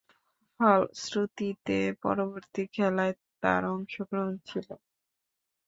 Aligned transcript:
ফলশ্রুতিতে 0.59 1.77
পরবর্তী 2.03 2.63
খেলায়ও 2.73 3.19
তার 3.43 3.61
অংশগ্রহণ 3.73 4.33
ছিল। 4.47 4.67